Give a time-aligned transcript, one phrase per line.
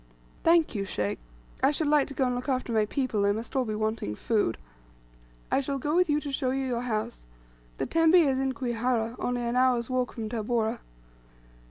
[0.43, 1.19] "Thank you, sheikh.
[1.61, 4.15] I should like to go and look after my people; they must all be wanting
[4.15, 4.57] food."
[5.51, 7.27] "I shall go with you to show you your house.
[7.77, 10.79] The tembe is in Kwihara, only an hour's walk from Tabora."